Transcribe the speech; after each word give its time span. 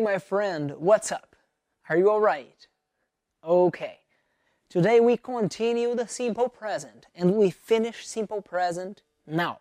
my 0.00 0.18
friend, 0.18 0.74
what's 0.78 1.12
up? 1.12 1.36
Are 1.88 1.96
you 1.96 2.10
alright? 2.10 2.66
Okay. 3.44 3.98
Today 4.68 5.00
we 5.00 5.16
continue 5.16 5.94
the 5.94 6.06
simple 6.06 6.48
present 6.48 7.06
and 7.14 7.34
we 7.36 7.50
finish 7.50 8.06
simple 8.06 8.40
present 8.40 9.02
now. 9.26 9.58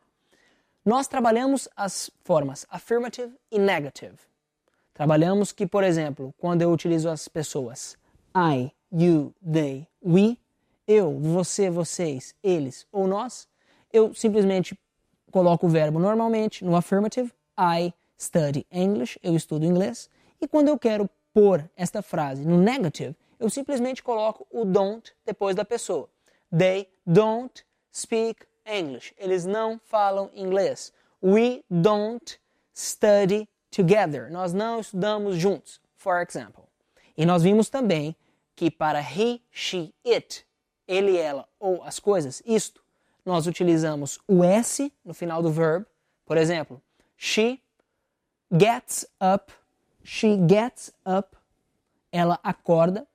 Nós 0.86 1.08
trabalhamos 1.08 1.68
as 1.76 2.10
formas 2.24 2.66
affirmative 2.72 3.32
e 3.52 3.60
negative. 3.60 4.20
Trabalhamos 4.94 5.52
que, 5.52 5.66
por 5.66 5.84
exemplo, 5.84 6.34
quando 6.38 6.62
eu 6.62 6.72
utilizo 6.72 7.10
as 7.10 7.28
pessoas 7.28 7.98
I, 8.36 8.72
you, 8.92 9.34
they, 9.42 9.88
we, 10.02 10.38
eu, 10.88 11.20
você, 11.20 11.70
vocês, 11.70 12.34
eles 12.44 12.88
ou 12.92 13.08
nós, 13.08 13.48
eu 13.92 14.14
simplesmente 14.14 14.80
coloco 15.32 15.66
o 15.66 15.70
verbo 15.70 16.00
normalmente 16.00 16.64
no 16.64 16.76
affirmative, 16.76 17.34
I 17.58 17.94
study 18.18 18.66
English, 18.72 19.20
eu 19.24 19.36
estudo 19.36 19.66
inglês, 19.66 20.10
e 20.42 20.48
quando 20.48 20.70
eu 20.70 20.78
quero 20.78 21.10
pôr 21.34 21.70
esta 21.76 22.02
frase 22.02 22.46
no 22.46 22.58
negative, 22.58 23.16
eu 23.40 23.50
simplesmente 23.50 24.04
coloco 24.04 24.46
o 24.52 24.66
don't 24.66 25.14
depois 25.26 25.56
da 25.56 25.64
pessoa. 25.64 26.10
They 26.56 26.90
don't 27.06 27.66
speak 27.92 28.46
English. 28.66 29.14
Eles 29.18 29.46
não 29.46 29.80
falam 29.86 30.30
inglês. 30.34 30.92
We 31.24 31.64
don't 31.70 32.40
study 32.74 33.48
together. 33.70 34.32
Nós 34.32 34.54
não 34.54 34.80
estudamos 34.80 35.38
juntos, 35.38 35.80
for 35.96 36.22
example. 36.22 36.64
E 37.16 37.26
nós 37.26 37.44
vimos 37.44 37.70
também 37.70 38.16
que 38.56 38.70
para 38.70 39.00
he, 39.00 39.42
she, 39.52 39.94
it, 40.06 40.46
ele, 40.88 41.18
ela 41.18 41.48
ou 41.60 41.84
as 41.84 42.00
coisas, 42.00 42.42
isto, 42.46 42.84
nós 43.26 43.48
utilizamos 43.48 44.20
o 44.28 44.44
S 44.44 44.92
no 45.06 45.14
final 45.14 45.42
do 45.42 45.52
verbo. 45.52 45.86
Por 46.26 46.38
exemplo, 46.38 46.82
she 47.16 47.62
gets 48.52 49.06
up, 49.22 49.54
she 50.04 50.38
gets 50.38 50.94
up, 51.06 51.36
ela 52.12 52.40
acorda 52.44 53.08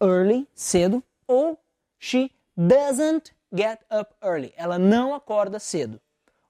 early, 0.00 0.48
cedo, 0.54 1.02
ou 1.26 1.58
she 1.98 2.30
doesn't 2.56 3.32
get 3.54 3.80
up 3.90 4.14
early, 4.22 4.52
ela 4.56 4.78
não 4.78 5.14
acorda 5.14 5.58
cedo. 5.58 6.00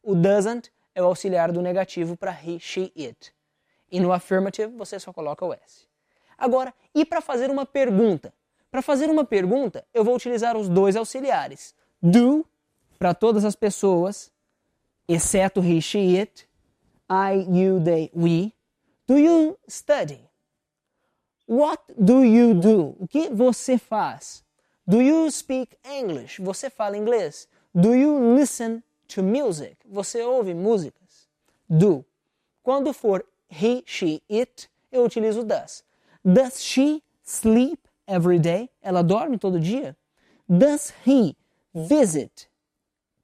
O 0.02 0.14
doesn't 0.14 0.70
é 0.94 1.02
o 1.02 1.06
auxiliar 1.06 1.52
do 1.52 1.60
negativo 1.60 2.16
para 2.16 2.32
he, 2.32 2.58
she, 2.58 2.92
it. 2.96 3.32
E 3.90 4.00
no 4.00 4.12
affirmative 4.12 4.74
você 4.76 4.98
só 4.98 5.12
coloca 5.12 5.44
o 5.44 5.52
S. 5.52 5.86
Agora, 6.38 6.72
e 6.94 7.04
para 7.04 7.20
fazer 7.20 7.50
uma 7.50 7.66
pergunta? 7.66 8.32
Para 8.70 8.82
fazer 8.82 9.10
uma 9.10 9.24
pergunta, 9.24 9.84
eu 9.92 10.04
vou 10.04 10.14
utilizar 10.14 10.56
os 10.56 10.68
dois 10.68 10.96
auxiliares. 10.96 11.74
Do, 12.00 12.46
para 12.98 13.12
todas 13.12 13.44
as 13.44 13.56
pessoas, 13.56 14.32
exceto 15.08 15.60
he, 15.60 15.82
she, 15.82 16.18
it. 16.18 16.48
I, 17.10 17.44
you, 17.50 17.80
they, 17.82 18.10
we. 18.14 18.52
Do 19.10 19.18
you 19.18 19.58
study? 19.66 20.20
What 21.46 21.80
do 21.98 22.22
you 22.22 22.54
do? 22.54 22.94
O 23.00 23.08
que 23.08 23.28
você 23.28 23.76
faz? 23.76 24.44
Do 24.86 25.00
you 25.00 25.28
speak 25.32 25.76
English? 25.84 26.40
Você 26.40 26.70
fala 26.70 26.96
inglês? 26.96 27.48
Do 27.74 27.92
you 27.92 28.36
listen 28.36 28.84
to 29.08 29.20
music? 29.20 29.78
Você 29.84 30.22
ouve 30.22 30.54
músicas? 30.54 31.26
Do. 31.68 32.04
Quando 32.62 32.92
for 32.92 33.24
he, 33.48 33.82
she, 33.84 34.22
it, 34.30 34.70
eu 34.92 35.02
utilizo 35.02 35.42
does. 35.42 35.82
Does 36.24 36.62
she 36.62 37.02
sleep 37.24 37.80
every 38.06 38.38
day? 38.38 38.70
Ela 38.80 39.02
dorme 39.02 39.38
todo 39.38 39.58
dia? 39.58 39.96
Does 40.48 40.92
he 41.04 41.36
visit 41.74 42.48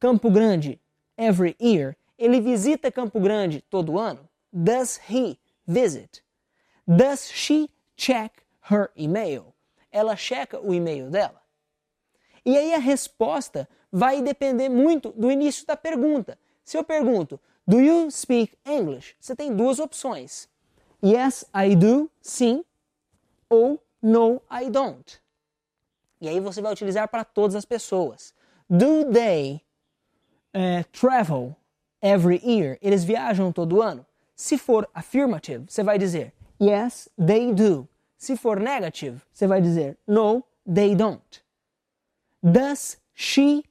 Campo 0.01 0.31
Grande 0.31 0.81
every 1.17 1.55
year? 1.61 1.97
Ele 2.19 2.41
visita 2.41 2.91
Campo 2.91 3.21
Grande 3.21 3.63
todo 3.71 3.97
ano? 3.97 4.29
Does 4.53 4.99
he 5.09 5.39
visit? 5.67 6.23
Does 6.87 7.31
she 7.31 7.69
check 7.97 8.43
her 8.71 8.91
email? 8.97 9.55
Ela 9.91 10.17
checa 10.17 10.61
o 10.61 10.73
e-mail 10.75 11.11
dela? 11.11 11.43
E 12.45 12.57
aí 12.57 12.75
a 12.75 12.79
resposta 12.79 13.69
vai 13.91 14.23
depender 14.23 14.69
muito 14.69 15.13
do 15.13 15.31
início 15.31 15.67
da 15.67 15.77
pergunta. 15.77 16.39
Se 16.65 16.77
eu 16.77 16.85
pergunto, 16.85 17.41
Do 17.69 17.81
you 17.81 18.11
speak 18.13 18.57
English? 18.65 19.17
Você 19.19 19.35
tem 19.35 19.53
duas 19.55 19.81
opções. 19.81 20.49
Yes, 21.05 21.45
I 21.53 21.75
do, 21.75 22.09
sim, 22.23 22.65
ou 23.51 23.83
No, 24.01 24.41
I 24.49 24.71
don't. 24.71 25.21
E 26.21 26.29
aí 26.29 26.39
você 26.39 26.63
vai 26.63 26.73
utilizar 26.73 27.09
para 27.09 27.25
todas 27.25 27.57
as 27.57 27.65
pessoas. 27.65 28.33
Do 28.71 29.11
they 29.11 29.63
uh, 30.55 30.85
travel 30.93 31.57
every 32.01 32.41
year? 32.45 32.79
Eles 32.81 33.03
viajam 33.03 33.51
todo 33.51 33.83
ano? 33.83 34.07
Se 34.37 34.59
for 34.59 34.87
affirmative, 34.93 35.65
você 35.67 35.83
vai 35.83 35.99
dizer 35.99 36.35
Yes, 36.61 37.09
they 37.19 37.53
do. 37.55 37.89
Se 38.19 38.37
for 38.37 38.61
negative, 38.61 39.21
você 39.33 39.47
vai 39.47 39.63
dizer 39.63 39.97
No, 40.07 40.45
they 40.67 40.95
don't. 40.95 41.43
Does 42.43 42.99
she 43.15 43.65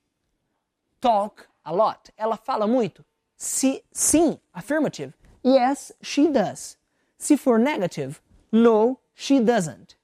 talk 1.00 1.46
a 1.64 1.72
lot? 1.72 2.12
Ela 2.18 2.36
fala 2.36 2.66
muito? 2.66 3.06
Se, 3.38 3.84
sim, 3.92 4.40
affirmative. 4.52 5.14
Yes, 5.46 5.94
she 6.02 6.28
does. 6.28 6.78
Se 7.18 7.38
for 7.38 7.60
negative, 7.60 8.20
no, 8.52 9.00
she 9.14 9.40
doesn't. 9.40 9.96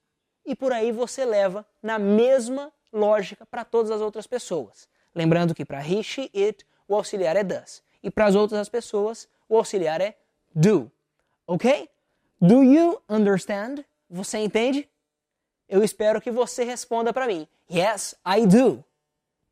E 0.45 0.55
por 0.55 0.71
aí 0.71 0.91
você 0.91 1.25
leva 1.25 1.65
na 1.81 1.97
mesma 1.97 2.71
lógica 2.93 3.45
para 3.47 3.65
todas 3.65 3.89
as 3.89 4.01
outras 4.01 4.27
pessoas. 4.27 4.87
Lembrando 5.15 5.55
que 5.55 5.65
para 5.65 5.81
he, 5.81 6.03
she, 6.03 6.29
it, 6.35 6.65
o 6.87 6.95
auxiliar 6.95 7.35
é 7.35 7.43
does. 7.43 7.81
E 8.03 8.11
para 8.11 8.25
as 8.25 8.35
outras 8.35 8.69
pessoas, 8.69 9.27
o 9.49 9.57
auxiliar 9.57 10.01
é 10.01 10.17
do. 10.53 10.91
Ok? 11.47 11.89
Do 12.39 12.63
you 12.63 13.01
understand? 13.09 13.83
Você 14.09 14.39
entende? 14.39 14.89
Eu 15.69 15.83
espero 15.83 16.19
que 16.19 16.31
você 16.31 16.63
responda 16.63 17.13
para 17.13 17.27
mim. 17.27 17.47
Yes, 17.69 18.15
I 18.25 18.45
do. 18.45 18.83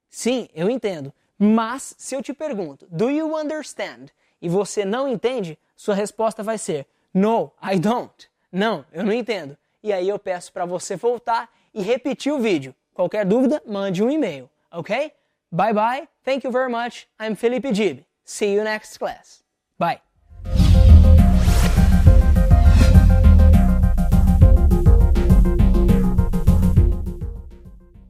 Sim, 0.09 0.49
eu 0.53 0.69
entendo. 0.69 1.13
Mas 1.37 1.95
se 1.97 2.15
eu 2.15 2.21
te 2.21 2.33
pergunto, 2.33 2.85
do 2.89 3.09
you 3.09 3.33
understand? 3.37 4.07
E 4.41 4.49
você 4.49 4.83
não 4.83 5.07
entende, 5.07 5.57
sua 5.75 5.95
resposta 5.95 6.43
vai 6.43 6.57
ser 6.57 6.85
no, 7.13 7.51
I 7.63 7.79
don't. 7.79 8.29
Não, 8.51 8.85
eu 8.91 9.03
não 9.03 9.13
entendo. 9.13 9.57
E 9.81 9.93
aí 9.93 10.09
eu 10.09 10.19
peço 10.19 10.51
para 10.51 10.65
você 10.65 10.95
voltar 10.95 11.49
e 11.73 11.81
repetir 11.81 12.33
o 12.33 12.39
vídeo. 12.39 12.75
Qualquer 12.93 13.25
dúvida, 13.25 13.61
mande 13.65 14.03
um 14.03 14.09
e-mail, 14.09 14.49
ok? 14.71 15.13
Bye 15.51 15.73
bye. 15.73 16.09
Thank 16.23 16.45
you 16.45 16.51
very 16.51 16.71
much. 16.71 17.07
I'm 17.19 17.35
Felipe 17.35 17.71
Dib. 17.71 18.03
See 18.25 18.53
you 18.53 18.63
next 18.63 18.99
class. 18.99 19.41
Bye. 19.77 20.08